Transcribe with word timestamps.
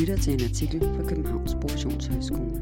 lytter 0.00 0.16
til 0.16 0.32
en 0.32 0.44
artikel 0.50 0.80
fra 0.80 1.08
Københavns 1.08 1.54
Professionshøjskole. 1.60 2.54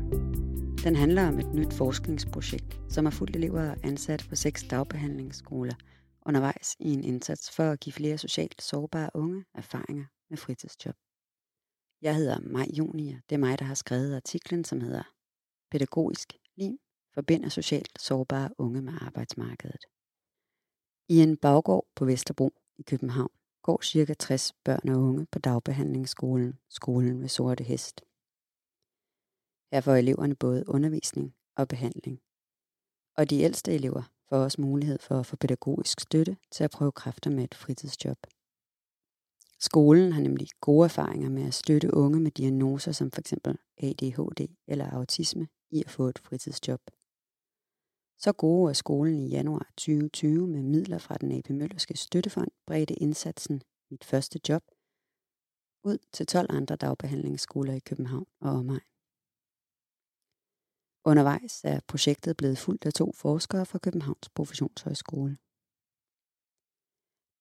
Den 0.84 0.96
handler 0.96 1.28
om 1.28 1.38
et 1.38 1.54
nyt 1.54 1.72
forskningsprojekt, 1.72 2.80
som 2.88 3.04
har 3.04 3.10
fulgt 3.10 3.36
elever 3.36 3.70
og 3.70 3.76
på 4.28 4.36
seks 4.36 4.64
dagbehandlingsskoler 4.70 5.74
undervejs 6.26 6.76
i 6.80 6.92
en 6.92 7.04
indsats 7.04 7.50
for 7.50 7.62
at 7.62 7.80
give 7.80 7.92
flere 7.92 8.18
socialt 8.18 8.62
sårbare 8.62 9.10
unge 9.14 9.44
erfaringer 9.54 10.04
med 10.30 10.38
fritidsjob. 10.38 10.94
Jeg 12.02 12.16
hedder 12.16 12.40
Maj 12.40 12.66
Juni, 12.78 13.12
og 13.12 13.20
det 13.28 13.34
er 13.34 13.40
mig, 13.40 13.58
der 13.58 13.64
har 13.64 13.74
skrevet 13.74 14.16
artiklen, 14.16 14.64
som 14.64 14.80
hedder 14.80 15.02
Pædagogisk 15.70 16.32
lim 16.56 16.78
forbinder 17.14 17.48
socialt 17.48 18.00
sårbare 18.00 18.50
unge 18.58 18.82
med 18.82 18.92
arbejdsmarkedet. 19.00 19.84
I 21.08 21.22
en 21.22 21.36
baggård 21.36 21.86
på 21.96 22.04
Vesterbro 22.04 22.50
i 22.78 22.82
København 22.82 23.37
går 23.62 23.80
ca. 23.82 24.14
60 24.14 24.52
børn 24.64 24.88
og 24.88 25.02
unge 25.02 25.26
på 25.32 25.38
dagbehandlingsskolen, 25.38 26.58
skolen 26.68 27.20
ved 27.20 27.28
Sorte 27.28 27.64
Hest. 27.64 28.00
Her 29.72 29.80
får 29.80 29.94
eleverne 29.94 30.34
både 30.34 30.64
undervisning 30.68 31.34
og 31.56 31.68
behandling. 31.68 32.20
Og 33.16 33.30
de 33.30 33.40
ældste 33.40 33.72
elever 33.72 34.02
får 34.28 34.36
også 34.36 34.60
mulighed 34.60 34.98
for 34.98 35.20
at 35.20 35.26
få 35.26 35.36
pædagogisk 35.36 36.00
støtte 36.00 36.36
til 36.50 36.64
at 36.64 36.70
prøve 36.70 36.92
kræfter 36.92 37.30
med 37.30 37.44
et 37.44 37.54
fritidsjob. 37.54 38.18
Skolen 39.60 40.12
har 40.12 40.20
nemlig 40.20 40.48
gode 40.60 40.84
erfaringer 40.84 41.28
med 41.28 41.46
at 41.46 41.54
støtte 41.54 41.94
unge 41.94 42.20
med 42.20 42.30
diagnoser 42.30 42.92
som 42.92 43.10
f.eks. 43.12 43.32
ADHD 43.78 44.40
eller 44.66 44.90
autisme 44.90 45.48
i 45.70 45.82
at 45.82 45.90
få 45.90 46.08
et 46.08 46.18
fritidsjob. 46.18 46.80
Så 48.18 48.32
gode 48.32 48.70
er 48.70 48.74
skolen 48.74 49.18
i 49.18 49.28
januar 49.28 49.70
2020 49.76 50.46
med 50.46 50.62
midler 50.62 50.98
fra 50.98 51.14
den 51.14 51.38
AP 51.38 51.50
Møllerske 51.50 51.96
Støttefond 51.96 52.50
bredte 52.66 52.94
indsatsen 52.94 53.62
Mit 53.90 54.04
første 54.04 54.40
job 54.48 54.62
ud 55.84 55.98
til 56.12 56.26
12 56.26 56.46
andre 56.50 56.76
dagbehandlingsskoler 56.76 57.72
i 57.74 57.78
København 57.78 58.26
og 58.40 58.50
omegn. 58.50 58.88
Undervejs 61.04 61.64
er 61.64 61.80
projektet 61.88 62.36
blevet 62.36 62.58
fuldt 62.58 62.86
af 62.86 62.92
to 62.92 63.12
forskere 63.12 63.66
fra 63.66 63.78
Københavns 63.78 64.28
Professionshøjskole. 64.28 65.36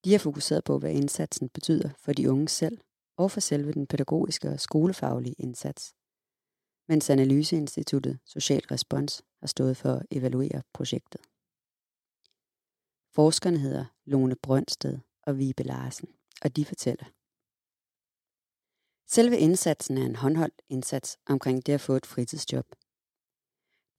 De 0.06 0.12
har 0.12 0.20
fokuseret 0.20 0.64
på, 0.64 0.80
hvad 0.80 0.92
indsatsen 0.92 1.50
betyder 1.50 1.90
for 1.98 2.14
de 2.14 2.32
unge 2.32 2.48
selv 2.48 2.78
og 3.18 3.32
for 3.32 3.40
selve 3.40 3.72
den 3.74 3.88
pædagogiske 3.88 4.50
og 4.50 4.60
skolefaglige 4.60 5.36
indsats, 5.40 5.96
mens 6.88 7.10
Analyseinstituttet 7.10 8.20
Social 8.26 8.62
Respons 8.72 9.24
har 9.40 9.48
stået 9.48 9.78
for 9.78 9.94
at 9.94 10.06
evaluere 10.12 10.62
projektet. 10.74 11.22
Forskerne 13.16 13.60
hedder 13.60 13.86
Lone 14.06 14.36
Brøndsted 14.36 15.00
og 15.24 15.38
Vibe 15.38 15.64
Larsen, 15.64 16.10
og 16.42 16.56
de 16.56 16.66
fortæller. 16.66 17.06
Selve 19.10 19.38
indsatsen 19.38 19.98
er 19.98 20.06
en 20.06 20.16
håndholdt 20.16 20.62
indsats 20.70 21.18
omkring 21.26 21.66
det 21.66 21.74
at 21.74 21.82
få 21.82 21.94
et 21.94 22.06
fritidsjob. 22.06 22.66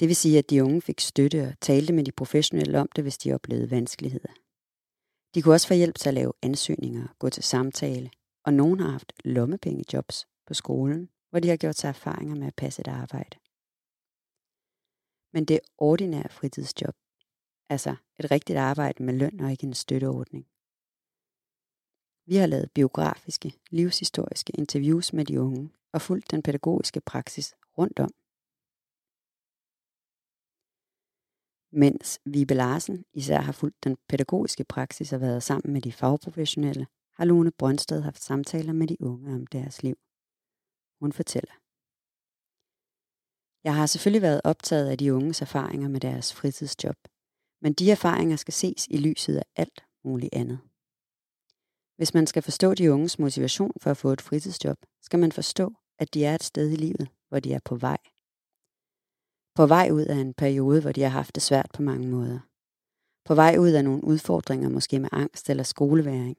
Det 0.00 0.08
vil 0.08 0.17
sige, 0.17 0.39
at 0.39 0.50
de 0.50 0.64
unge 0.64 0.83
fik 0.83 1.00
støtte 1.00 1.48
og 1.48 1.61
talte 1.61 1.92
med 1.92 2.05
de 2.05 2.12
professionelle 2.12 2.80
om 2.80 2.89
det, 2.97 3.05
hvis 3.05 3.19
de 3.19 3.33
oplevede 3.33 3.70
vanskeligheder. 3.70 4.33
De 5.34 5.42
kunne 5.42 5.55
også 5.55 5.69
få 5.69 5.75
hjælp 5.75 5.95
til 5.98 6.08
at 6.08 6.14
lave 6.14 6.33
ansøgninger, 6.42 7.06
gå 7.19 7.30
til 7.30 7.42
samtale, 7.42 8.11
og 8.45 8.55
nogen 8.55 8.80
har 8.80 8.91
haft 8.91 9.12
lommepengejobs 9.25 10.27
på 10.47 10.55
skolen, 10.55 11.08
hvor 11.30 11.40
de 11.40 11.48
har 11.48 11.56
gjort 11.56 11.76
sig 11.76 11.88
erfaringer 11.88 12.34
med 12.34 12.46
at 12.46 12.54
passe 12.54 12.80
et 12.80 12.88
arbejde. 12.88 13.36
Men 15.32 15.44
det 15.44 15.54
er 15.54 15.68
ordinære 15.78 16.28
fritidsjob, 16.28 16.94
altså 17.68 17.96
et 18.18 18.30
rigtigt 18.30 18.58
arbejde 18.58 19.02
med 19.02 19.14
løn 19.14 19.40
og 19.40 19.50
ikke 19.50 19.66
en 19.66 19.74
støtteordning. 19.74 20.46
Vi 22.26 22.36
har 22.36 22.46
lavet 22.46 22.72
biografiske, 22.72 23.52
livshistoriske 23.70 24.52
interviews 24.58 25.12
med 25.12 25.24
de 25.24 25.40
unge 25.40 25.70
og 25.92 26.02
fulgt 26.02 26.30
den 26.30 26.42
pædagogiske 26.42 27.00
praksis 27.00 27.55
rundt 27.78 28.00
om. 28.00 28.11
Mens 31.72 32.20
Vibe 32.24 32.55
Larsen 32.55 33.05
især 33.12 33.40
har 33.40 33.52
fulgt 33.52 33.84
den 33.84 33.96
pædagogiske 34.08 34.64
praksis 34.64 35.12
og 35.12 35.20
været 35.20 35.42
sammen 35.42 35.72
med 35.72 35.83
de 35.83 35.92
fagprofessionelle, 35.92 36.86
har 37.12 37.24
Lone 37.24 37.50
Brøndsted 37.50 38.00
haft 38.02 38.22
samtaler 38.22 38.72
med 38.72 38.86
de 38.86 38.96
unge 39.00 39.34
om 39.34 39.46
deres 39.46 39.83
liv. 39.83 39.98
Hun 41.01 41.13
fortæller. 41.13 41.55
Jeg 43.64 43.75
har 43.75 43.86
selvfølgelig 43.86 44.23
været 44.23 44.41
optaget 44.45 44.91
af 44.91 44.98
de 44.98 45.14
unges 45.14 45.42
erfaringer 45.42 45.89
med 45.89 46.01
deres 46.01 46.35
fritidsjob, 46.35 46.97
men 47.63 47.73
de 47.73 47.91
erfaringer 47.91 48.36
skal 48.36 48.55
ses 48.55 48.86
i 48.91 48.97
lyset 48.97 49.36
af 49.36 49.45
alt 49.57 49.85
muligt 50.05 50.35
andet. 50.35 50.59
Hvis 51.97 52.14
man 52.14 52.27
skal 52.27 52.42
forstå 52.42 52.75
de 52.75 52.92
unges 52.92 53.19
motivation 53.19 53.73
for 53.83 53.91
at 53.91 53.97
få 53.97 54.13
et 54.13 54.20
fritidsjob, 54.20 54.79
skal 55.03 55.19
man 55.19 55.33
forstå, 55.33 55.75
at 55.98 56.14
de 56.14 56.25
er 56.25 56.35
et 56.35 56.42
sted 56.42 56.70
i 56.70 56.77
livet, 56.77 57.09
hvor 57.29 57.41
de 57.41 57.53
er 57.53 57.61
på 57.65 57.77
vej. 57.77 57.98
På 59.55 59.67
vej 59.67 59.91
ud 59.92 60.05
af 60.05 60.17
en 60.17 60.35
periode, 60.35 60.80
hvor 60.80 60.92
de 60.92 61.03
har 61.03 61.09
haft 61.09 61.35
det 61.35 61.42
svært 61.42 61.70
på 61.75 61.83
mange 61.83 62.09
måder. 62.09 62.41
På 63.25 63.35
vej 63.35 63.57
ud 63.59 63.73
af 63.73 63.85
nogle 63.85 64.05
udfordringer, 64.05 64.69
måske 64.69 64.98
med 65.01 65.09
angst 65.13 65.51
eller 65.51 65.63
skoleværing. 65.63 66.39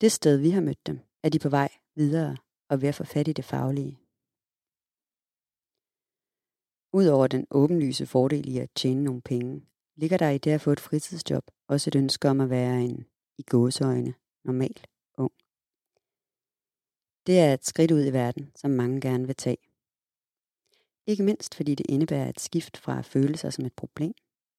Det 0.00 0.12
sted, 0.12 0.36
vi 0.36 0.50
har 0.50 0.60
mødt 0.60 0.86
dem, 0.86 1.00
er 1.22 1.28
de 1.28 1.38
på 1.38 1.48
vej 1.48 1.68
videre 1.94 2.36
og 2.70 2.82
ved 2.82 2.88
at 2.88 2.94
få 2.94 3.04
fat 3.04 3.28
i 3.28 3.32
det 3.32 3.44
faglige. 3.44 3.98
Udover 6.92 7.26
den 7.26 7.46
åbenlyse 7.50 8.06
fordel 8.06 8.48
i 8.48 8.58
at 8.58 8.70
tjene 8.74 9.04
nogle 9.04 9.22
penge, 9.22 9.66
ligger 9.96 10.18
der 10.18 10.30
i 10.30 10.38
det 10.38 10.50
at 10.50 10.60
få 10.60 10.70
et 10.70 10.80
fritidsjob 10.80 11.50
også 11.68 11.90
et 11.90 11.94
ønske 11.94 12.28
om 12.28 12.40
at 12.40 12.50
være 12.50 12.82
en, 12.82 13.06
i 13.38 13.42
gåseøjne, 13.42 14.14
normal 14.44 14.80
ung. 15.18 15.32
Det 17.26 17.40
er 17.40 17.54
et 17.54 17.64
skridt 17.64 17.90
ud 17.90 18.06
i 18.06 18.12
verden, 18.12 18.52
som 18.56 18.70
mange 18.70 19.00
gerne 19.00 19.26
vil 19.26 19.36
tage. 19.36 19.56
Ikke 21.06 21.22
mindst 21.22 21.54
fordi 21.54 21.74
det 21.74 21.86
indebærer 21.88 22.28
et 22.28 22.40
skift 22.40 22.76
fra 22.76 22.98
at 22.98 23.04
føle 23.04 23.36
sig 23.36 23.52
som 23.52 23.64
et 23.64 23.72
problem, 23.72 24.14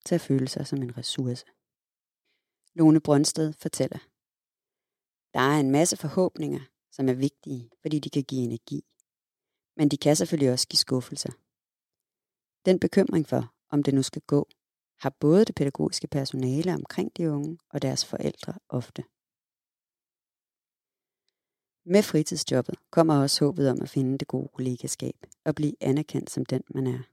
til 0.06 0.16
at 0.16 0.22
føle 0.22 0.48
sig 0.48 0.68
som 0.68 0.82
en 0.82 0.98
ressource. 0.98 1.46
Lone 2.74 3.00
Brøndsted 3.00 3.54
fortæller. 3.54 4.00
Der 5.34 5.40
er 5.40 5.60
en 5.60 5.72
masse 5.72 5.98
forhåbninger, 5.98 6.62
som 6.92 7.10
er 7.10 7.14
vigtige, 7.14 7.70
fordi 7.82 8.00
de 8.00 8.10
kan 8.10 8.24
give 8.24 8.44
energi. 8.44 8.84
Men 9.78 9.90
de 9.90 9.98
kan 9.98 10.16
selvfølgelig 10.16 10.52
også 10.52 10.68
give 10.68 10.78
skuffelser. 10.78 11.32
Den 12.66 12.80
bekymring 12.80 13.28
for, 13.28 13.54
om 13.70 13.84
det 13.84 13.94
nu 13.94 14.04
skal 14.04 14.22
gå, 14.22 14.48
har 15.00 15.10
både 15.10 15.46
det 15.46 15.56
pædagogiske 15.56 16.08
personale 16.08 16.74
omkring 16.74 17.18
de 17.18 17.32
unge 17.32 17.58
og 17.70 17.82
deres 17.82 18.06
forældre 18.06 18.54
ofte. 18.70 19.04
Med 21.86 22.04
fritidsjobbet 22.04 22.76
kommer 22.92 23.22
også 23.22 23.46
håbet 23.46 23.70
om 23.70 23.82
at 23.82 23.90
finde 23.90 24.18
det 24.18 24.28
gode 24.28 24.50
kollegaskab 24.54 25.16
og 25.46 25.56
blive 25.56 25.74
anerkendt 25.82 26.30
som 26.30 26.46
den, 26.46 26.64
man 26.70 26.88
er. 26.88 27.04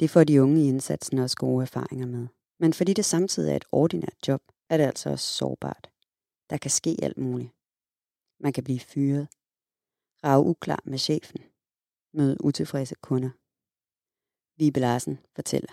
Det 0.00 0.10
får 0.10 0.24
de 0.24 0.42
unge 0.42 0.64
i 0.64 0.68
indsatsen 0.68 1.18
også 1.18 1.36
gode 1.36 1.62
erfaringer 1.62 2.06
med. 2.06 2.26
Men 2.58 2.72
fordi 2.72 2.92
det 2.92 3.04
samtidig 3.04 3.52
er 3.52 3.56
et 3.56 3.64
ordinært 3.72 4.28
job, 4.28 4.42
er 4.68 4.76
det 4.76 4.84
altså 4.84 5.10
også 5.10 5.26
sårbart. 5.26 5.90
Der 6.50 6.58
kan 6.58 6.70
ske 6.70 6.96
alt 7.02 7.18
muligt. 7.18 7.50
Man 8.42 8.52
kan 8.52 8.64
blive 8.64 8.80
fyret, 8.80 9.28
Rage 10.24 10.46
uklar 10.46 10.82
med 10.84 10.98
chefen, 10.98 11.40
møde 12.12 12.44
utilfredse 12.44 12.94
kunder. 12.94 13.30
Vibe 14.58 14.80
Larsen 14.80 15.18
fortæller. 15.34 15.72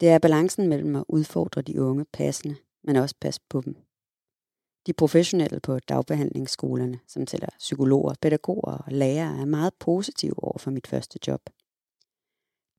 Det 0.00 0.08
er 0.08 0.18
balancen 0.18 0.68
mellem 0.68 0.96
at 0.96 1.04
udfordre 1.08 1.62
de 1.62 1.82
unge 1.82 2.04
passende, 2.04 2.56
men 2.82 2.96
også 2.96 3.14
passe 3.20 3.40
på 3.48 3.60
dem. 3.60 3.76
De 4.86 4.92
professionelle 4.92 5.60
på 5.60 5.78
dagbehandlingsskolerne, 5.78 7.00
som 7.06 7.26
tæller 7.26 7.48
psykologer, 7.58 8.14
pædagoger 8.22 8.76
og 8.76 8.92
lærere, 8.92 9.40
er 9.40 9.44
meget 9.44 9.74
positive 9.74 10.44
over 10.44 10.58
for 10.58 10.70
mit 10.70 10.86
første 10.86 11.18
job. 11.26 11.50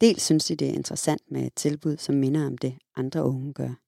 Dels 0.02 0.22
synes 0.24 0.46
de, 0.46 0.56
det 0.56 0.70
er 0.70 0.74
interessant 0.74 1.32
med 1.32 1.48
et 1.48 1.56
tilbud, 1.56 1.98
som 1.98 2.16
minder 2.16 2.46
om 2.46 2.58
det, 2.58 2.78
andre 2.96 3.24
unge 3.24 3.54
gør. 3.54 3.87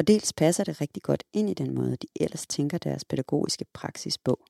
Og 0.00 0.06
dels 0.06 0.32
passer 0.32 0.64
det 0.64 0.80
rigtig 0.80 1.02
godt 1.02 1.24
ind 1.32 1.50
i 1.50 1.54
den 1.54 1.74
måde, 1.74 1.96
de 1.96 2.06
ellers 2.20 2.46
tænker 2.46 2.78
deres 2.78 3.04
pædagogiske 3.04 3.64
praksis 3.74 4.18
på. 4.18 4.44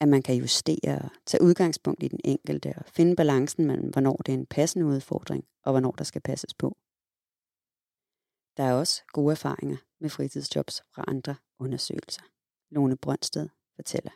At 0.00 0.08
man 0.08 0.22
kan 0.22 0.34
justere 0.34 0.98
og 1.04 1.10
tage 1.26 1.42
udgangspunkt 1.42 2.02
i 2.02 2.08
den 2.08 2.20
enkelte 2.24 2.74
og 2.76 2.84
finde 2.86 3.16
balancen 3.16 3.66
mellem, 3.66 3.90
hvornår 3.90 4.16
det 4.16 4.34
er 4.34 4.38
en 4.38 4.46
passende 4.46 4.86
udfordring 4.86 5.44
og 5.64 5.72
hvornår 5.72 5.90
der 5.90 6.04
skal 6.04 6.20
passes 6.20 6.54
på. 6.54 6.76
Der 8.56 8.64
er 8.64 8.72
også 8.72 9.02
gode 9.12 9.32
erfaringer 9.32 9.76
med 10.00 10.10
fritidsjobs 10.10 10.82
fra 10.94 11.04
andre 11.08 11.34
undersøgelser. 11.58 12.22
Lone 12.70 12.96
Brøndsted 12.96 13.48
fortæller. 13.76 14.12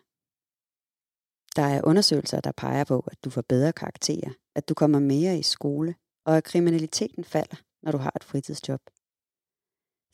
Der 1.56 1.62
er 1.62 1.84
undersøgelser, 1.84 2.40
der 2.40 2.52
peger 2.52 2.84
på, 2.84 2.98
at 3.12 3.24
du 3.24 3.30
får 3.30 3.42
bedre 3.42 3.72
karakterer, 3.72 4.30
at 4.54 4.68
du 4.68 4.74
kommer 4.74 4.98
mere 4.98 5.38
i 5.38 5.42
skole, 5.42 5.94
og 6.24 6.36
at 6.36 6.44
kriminaliteten 6.44 7.24
falder, 7.24 7.56
når 7.82 7.92
du 7.92 7.98
har 7.98 8.12
et 8.16 8.24
fritidsjob. 8.24 8.80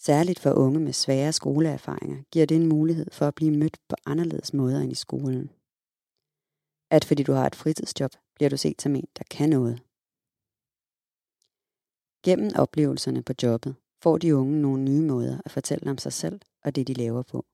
Særligt 0.07 0.39
for 0.39 0.53
unge 0.53 0.81
med 0.81 0.93
svære 0.93 1.33
skoleerfaringer 1.33 2.23
giver 2.33 2.47
det 2.47 2.57
en 2.57 2.69
mulighed 2.69 3.11
for 3.13 3.27
at 3.27 3.35
blive 3.35 3.57
mødt 3.59 3.79
på 3.89 3.97
anderledes 4.07 4.55
måder 4.55 4.81
end 4.81 4.93
i 4.93 4.95
skolen. 4.95 5.51
At 6.91 7.05
fordi 7.05 7.23
du 7.23 7.33
har 7.33 7.47
et 7.47 7.55
fritidsjob, 7.55 8.11
bliver 8.35 8.51
du 8.51 8.57
set 8.57 8.83
som 8.83 8.95
en, 8.97 9.09
der 9.19 9.25
kan 9.31 9.51
noget. 9.51 9.83
Gennem 12.25 12.51
oplevelserne 12.57 13.23
på 13.23 13.33
jobbet 13.43 13.77
får 14.03 14.19
de 14.19 14.37
unge 14.37 14.63
nogle 14.63 14.83
nye 14.83 15.03
måder 15.03 15.41
at 15.45 15.51
fortælle 15.51 15.91
om 15.91 15.99
sig 15.99 16.13
selv 16.13 16.41
og 16.65 16.77
det, 16.77 16.87
de 16.89 16.95
laver 16.95 17.23
på. 17.23 17.47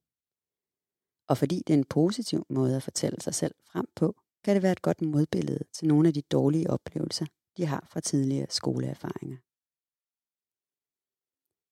Og 1.29 1.39
fordi 1.39 1.63
det 1.67 1.75
er 1.75 1.79
en 1.79 1.93
positiv 1.99 2.47
måde 2.49 2.77
at 2.77 2.83
fortælle 2.83 3.21
sig 3.21 3.35
selv 3.35 3.55
frem 3.71 3.87
på, 3.97 4.17
kan 4.45 4.55
det 4.55 4.63
være 4.63 4.73
et 4.73 4.83
godt 4.83 5.03
modbillede 5.03 5.65
til 5.73 5.89
nogle 5.89 6.09
af 6.09 6.15
de 6.15 6.23
dårlige 6.23 6.71
oplevelser, 6.71 7.27
de 7.57 7.67
har 7.67 7.87
fra 7.91 8.01
tidligere 8.01 8.47
skoleerfaringer. 8.51 9.37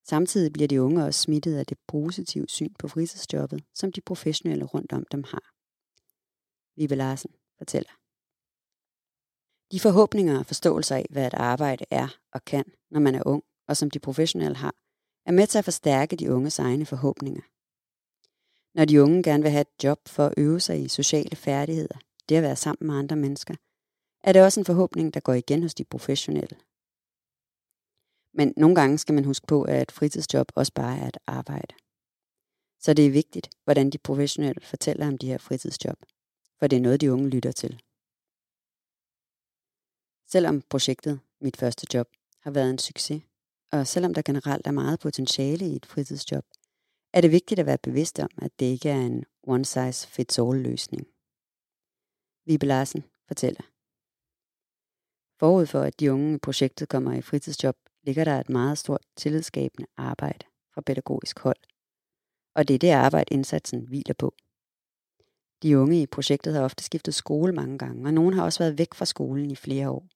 Samtidig 0.09 0.53
bliver 0.53 0.67
de 0.67 0.81
unge 0.81 1.05
også 1.05 1.21
smittet 1.21 1.55
af 1.55 1.65
det 1.65 1.77
positive 1.87 2.45
syn 2.47 2.73
på 2.79 2.87
fritidsjobbet, 2.87 3.63
som 3.73 3.91
de 3.91 4.01
professionelle 4.01 4.65
rundt 4.65 4.93
om 4.93 5.05
dem 5.11 5.23
har. 5.23 5.43
Vive 6.75 6.95
Larsen 6.95 7.31
fortæller. 7.57 7.89
De 9.71 9.79
forhåbninger 9.79 10.39
og 10.39 10.45
forståelser 10.45 10.95
af, 10.95 11.05
hvad 11.09 11.27
et 11.27 11.33
arbejde 11.33 11.85
er 11.91 12.07
og 12.31 12.45
kan, 12.45 12.65
når 12.91 12.99
man 12.99 13.15
er 13.15 13.23
ung, 13.25 13.43
og 13.67 13.77
som 13.77 13.91
de 13.91 13.99
professionelle 13.99 14.57
har, 14.57 14.75
er 15.25 15.31
med 15.31 15.47
til 15.47 15.57
at 15.57 15.65
forstærke 15.65 16.15
de 16.15 16.31
unges 16.31 16.59
egne 16.59 16.85
forhåbninger. 16.85 17.41
Når 18.75 18.85
de 18.85 19.03
unge 19.03 19.23
gerne 19.23 19.43
vil 19.43 19.51
have 19.51 19.61
et 19.61 19.83
job 19.83 19.99
for 20.07 20.25
at 20.25 20.33
øve 20.37 20.59
sig 20.59 20.83
i 20.83 20.87
sociale 20.87 21.35
færdigheder, 21.35 21.97
det 22.29 22.35
at 22.35 22.43
være 22.43 22.55
sammen 22.55 22.87
med 22.87 22.95
andre 22.95 23.15
mennesker, 23.15 23.55
er 24.23 24.33
det 24.33 24.43
også 24.43 24.59
en 24.59 24.65
forhåbning, 24.65 25.13
der 25.13 25.19
går 25.19 25.33
igen 25.33 25.61
hos 25.61 25.73
de 25.73 25.83
professionelle. 25.83 26.57
Men 28.39 28.53
nogle 28.57 28.75
gange 28.75 28.97
skal 28.97 29.15
man 29.15 29.25
huske 29.25 29.47
på, 29.47 29.63
at 29.63 29.81
et 29.81 29.91
fritidsjob 29.91 30.51
også 30.55 30.73
bare 30.73 30.97
er 30.97 31.07
et 31.07 31.17
arbejde. 31.27 31.75
Så 32.79 32.93
det 32.93 33.05
er 33.05 33.11
vigtigt, 33.11 33.49
hvordan 33.63 33.89
de 33.89 33.97
professionelle 33.97 34.61
fortæller 34.61 35.07
om 35.07 35.17
de 35.17 35.27
her 35.27 35.37
fritidsjob, 35.37 35.97
for 36.59 36.67
det 36.67 36.77
er 36.77 36.81
noget, 36.81 37.01
de 37.01 37.13
unge 37.13 37.29
lytter 37.29 37.51
til. 37.51 37.81
Selvom 40.27 40.61
projektet, 40.61 41.19
mit 41.41 41.57
første 41.57 41.87
job, 41.93 42.07
har 42.43 42.51
været 42.51 42.69
en 42.69 42.77
succes, 42.77 43.23
og 43.71 43.87
selvom 43.87 44.13
der 44.13 44.21
generelt 44.21 44.67
er 44.67 44.71
meget 44.71 44.99
potentiale 44.99 45.65
i 45.65 45.75
et 45.75 45.85
fritidsjob, 45.85 46.45
er 47.13 47.21
det 47.21 47.31
vigtigt 47.31 47.59
at 47.59 47.65
være 47.65 47.77
bevidst 47.77 48.19
om, 48.19 48.29
at 48.41 48.59
det 48.59 48.65
ikke 48.65 48.89
er 48.89 49.01
en 49.01 49.25
one-size-fits-all-løsning. 49.43 51.07
Vibe 52.45 52.65
Larsen 52.65 53.03
fortæller. 53.27 53.61
Forud 55.39 55.65
for, 55.65 55.81
at 55.81 55.99
de 55.99 56.13
unge 56.13 56.35
i 56.35 56.37
projektet 56.37 56.89
kommer 56.89 57.13
i 57.13 57.21
fritidsjob, 57.21 57.75
ligger 58.09 58.23
der 58.23 58.39
et 58.39 58.49
meget 58.49 58.77
stort 58.77 59.05
tillidsskabende 59.15 59.87
arbejde 59.97 60.45
fra 60.73 60.81
pædagogisk 60.81 61.39
hold. 61.39 61.59
Og 62.55 62.67
det 62.67 62.73
er 62.73 62.79
det 62.79 62.91
arbejde, 62.91 63.33
indsatsen 63.33 63.87
hviler 63.87 64.13
på. 64.13 64.35
De 65.63 65.79
unge 65.79 66.01
i 66.01 66.07
projektet 66.07 66.53
har 66.53 66.61
ofte 66.61 66.83
skiftet 66.83 67.15
skole 67.15 67.53
mange 67.53 67.77
gange, 67.77 68.07
og 68.07 68.13
nogle 68.13 68.35
har 68.35 68.43
også 68.43 68.59
været 68.63 68.77
væk 68.77 68.93
fra 68.93 69.05
skolen 69.05 69.51
i 69.51 69.55
flere 69.55 69.89
år. 69.89 70.07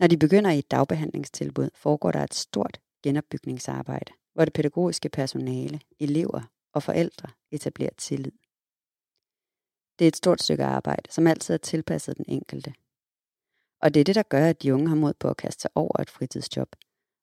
Når 0.00 0.06
de 0.06 0.16
begynder 0.16 0.50
i 0.50 0.58
et 0.58 0.70
dagbehandlingstilbud, 0.70 1.70
foregår 1.74 2.12
der 2.12 2.24
et 2.24 2.34
stort 2.34 2.80
genopbygningsarbejde, 3.02 4.12
hvor 4.34 4.44
det 4.44 4.54
pædagogiske 4.54 5.08
personale, 5.08 5.80
elever 6.00 6.42
og 6.72 6.82
forældre 6.82 7.28
etablerer 7.50 7.94
tillid. 7.98 8.32
Det 9.98 10.04
er 10.04 10.08
et 10.08 10.16
stort 10.16 10.42
stykke 10.42 10.64
arbejde, 10.64 11.12
som 11.12 11.26
altid 11.26 11.54
er 11.54 11.58
tilpasset 11.58 12.16
den 12.16 12.24
enkelte. 12.28 12.74
Og 13.80 13.94
det 13.94 14.00
er 14.00 14.04
det, 14.04 14.14
der 14.14 14.22
gør, 14.22 14.46
at 14.46 14.62
de 14.62 14.74
unge 14.74 14.88
har 14.88 14.96
mod 14.96 15.14
på 15.14 15.28
at 15.28 15.36
kaste 15.36 15.60
sig 15.60 15.70
over 15.74 16.00
et 16.00 16.10
fritidsjob, 16.10 16.76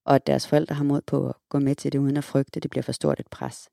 og 0.09 0.15
at 0.15 0.27
deres 0.27 0.47
forældre 0.47 0.75
har 0.75 0.83
mod 0.83 1.01
på 1.01 1.29
at 1.29 1.35
gå 1.49 1.59
med 1.59 1.75
til 1.75 1.91
det 1.91 1.99
uden 1.99 2.17
at 2.17 2.23
frygte, 2.23 2.57
at 2.57 2.63
det 2.63 2.71
bliver 2.71 2.83
for 2.83 2.91
stort 2.91 3.19
et 3.19 3.27
pres. 3.27 3.69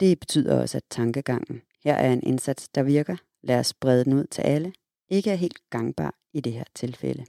Det 0.00 0.20
betyder 0.20 0.60
også, 0.60 0.76
at 0.76 0.84
tankegangen 0.90 1.62
her 1.84 1.94
er 1.94 2.12
en 2.12 2.22
indsats, 2.22 2.68
der 2.68 2.82
virker, 2.82 3.16
lad 3.42 3.58
os 3.58 3.74
brede 3.74 4.04
den 4.04 4.12
ud 4.12 4.26
til 4.26 4.42
alle, 4.42 4.72
ikke 5.08 5.30
er 5.30 5.34
helt 5.34 5.70
gangbar 5.70 6.14
i 6.32 6.40
det 6.40 6.52
her 6.52 6.64
tilfælde. 6.74 7.24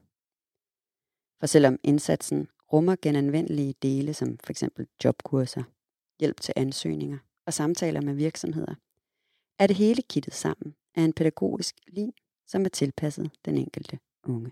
For 1.39 1.47
selvom 1.47 1.79
indsatsen 1.83 2.47
rummer 2.73 2.95
genanvendelige 3.01 3.75
dele 3.81 4.13
som 4.13 4.37
f.eks. 4.37 4.63
jobkurser, 5.03 5.63
hjælp 6.19 6.41
til 6.41 6.53
ansøgninger 6.57 7.17
og 7.45 7.53
samtaler 7.53 8.01
med 8.01 8.13
virksomheder, 8.13 8.75
er 9.59 9.67
det 9.67 9.75
hele 9.75 10.01
kittet 10.01 10.33
sammen 10.33 10.75
af 10.95 11.01
en 11.01 11.13
pædagogisk 11.13 11.75
lim, 11.87 12.13
som 12.47 12.65
er 12.65 12.69
tilpasset 12.69 13.31
den 13.45 13.57
enkelte 13.57 13.99
unge. 14.23 14.51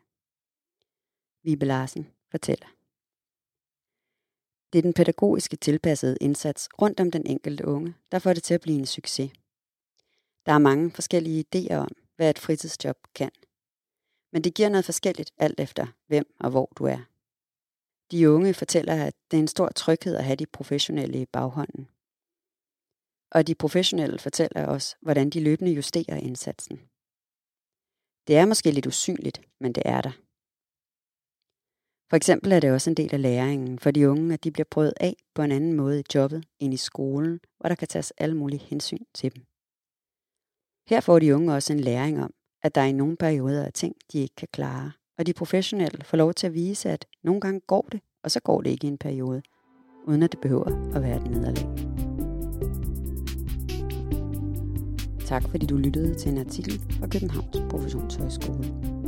Vibe 1.44 1.66
Larsen 1.66 2.08
fortæller. 2.32 2.68
Det 4.74 4.80
er 4.80 4.84
den 4.84 4.94
pædagogiske 4.94 5.56
tilpassede 5.56 6.18
indsats 6.22 6.70
rundt 6.82 7.00
om 7.00 7.12
den 7.12 7.28
enkelte 7.28 7.66
unge, 7.68 7.96
der 8.12 8.20
får 8.20 8.34
det 8.34 8.44
til 8.44 8.54
at 8.54 8.62
blive 8.62 8.80
en 8.80 8.86
succes. 8.86 9.32
Der 10.46 10.54
er 10.54 10.58
mange 10.58 10.92
forskellige 10.92 11.46
idéer 11.46 11.76
om, 11.76 11.92
hvad 12.16 12.30
et 12.30 12.40
fritidsjob 12.40 12.98
kan. 13.16 13.32
Men 14.32 14.44
det 14.44 14.54
giver 14.54 14.70
noget 14.70 14.86
forskelligt 14.86 15.32
alt 15.38 15.60
efter, 15.60 15.88
hvem 16.08 16.36
og 16.40 16.52
hvor 16.52 16.72
du 16.78 16.84
er. 16.84 17.00
De 18.12 18.32
unge 18.32 18.54
fortæller, 18.54 19.06
at 19.06 19.16
det 19.32 19.38
er 19.38 19.42
en 19.42 19.48
stor 19.48 19.70
tryghed 19.70 20.16
at 20.16 20.26
have 20.26 20.36
de 20.36 20.46
professionelle 20.46 21.22
i 21.22 21.26
baghånden. 21.26 21.88
Og 23.32 23.48
de 23.48 23.56
professionelle 23.56 24.20
fortæller 24.20 24.68
os, 24.68 24.98
hvordan 25.02 25.30
de 25.30 25.44
løbende 25.44 25.72
justerer 25.72 26.18
indsatsen. 26.18 26.78
Det 28.28 28.38
er 28.38 28.46
måske 28.46 28.72
lidt 28.72 28.88
usynligt, 28.88 29.42
men 29.60 29.74
det 29.74 29.84
er 29.86 30.02
der. 30.02 30.12
For 32.14 32.18
eksempel 32.18 32.52
er 32.52 32.60
det 32.60 32.72
også 32.72 32.90
en 32.90 32.96
del 32.98 33.14
af 33.14 33.22
læringen 33.22 33.80
for 33.80 33.92
de 33.92 34.10
unge, 34.10 34.34
at 34.34 34.44
de 34.44 34.52
bliver 34.52 34.66
prøvet 34.72 34.94
af 35.00 35.16
på 35.36 35.42
en 35.42 35.52
anden 35.52 35.74
måde 35.74 36.00
i 36.00 36.04
jobbet 36.16 36.46
end 36.60 36.74
i 36.74 36.78
skolen, 36.78 37.40
hvor 37.60 37.68
der 37.68 37.76
kan 37.76 37.88
tages 37.88 38.14
alle 38.18 38.38
mulige 38.38 38.60
hensyn 38.60 39.04
til 39.14 39.36
dem. 39.36 39.44
Her 40.88 41.00
får 41.02 41.20
de 41.20 41.36
unge 41.36 41.54
også 41.54 41.74
en 41.74 41.80
læring 41.80 42.24
om, 42.24 42.34
at 42.64 42.76
der 42.76 42.84
i 42.84 42.92
nogle 42.92 43.18
perioder 43.18 43.64
er 43.64 43.70
ting, 43.70 43.96
de 44.12 44.20
ikke 44.20 44.36
kan 44.36 44.48
klare, 44.52 44.92
og 45.18 45.26
de 45.26 45.34
professionelle 45.34 46.04
får 46.04 46.18
lov 46.18 46.34
til 46.34 46.48
at 46.48 46.54
vise, 46.54 46.90
at 46.90 47.06
nogle 47.24 47.42
gange 47.42 47.60
går 47.60 47.88
det, 47.92 48.02
og 48.24 48.32
så 48.32 48.40
går 48.40 48.62
det 48.62 48.70
ikke 48.70 48.88
i 48.88 48.90
en 48.90 48.98
periode, 48.98 49.42
uden 50.08 50.24
at 50.24 50.32
det 50.32 50.42
behøver 50.42 50.96
at 50.96 51.02
være 51.02 51.16
et 51.16 51.32
nederlag. 51.32 51.68
Tak 55.26 55.50
fordi 55.50 55.66
du 55.66 55.78
lyttede 55.78 56.16
til 56.16 56.32
en 56.32 56.38
artikel 56.38 56.82
fra 57.00 57.08
Københavns 57.08 57.58
Professionshøjskole. 57.70 59.03